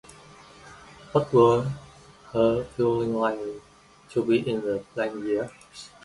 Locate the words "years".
5.23-5.51